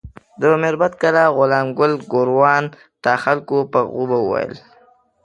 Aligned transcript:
د 0.41 0.43
میربت 0.61 0.93
کلا 1.01 1.25
غلام 1.37 1.67
ګل 1.79 1.93
ګوروان 2.11 2.63
ته 3.03 3.11
خلکو 3.23 3.57
پک 3.71 3.85
غوبه 3.95 4.19
ویل. 4.21 4.53